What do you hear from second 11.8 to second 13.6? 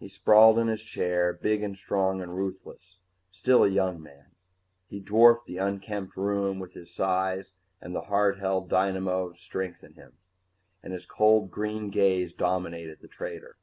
gaze dominated the trader.